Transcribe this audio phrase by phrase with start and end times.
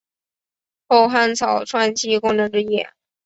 [0.87, 2.87] 后汉草创期功臣之一。